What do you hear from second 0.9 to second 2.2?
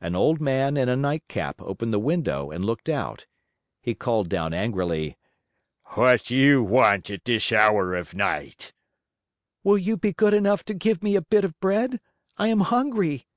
nightcap opened the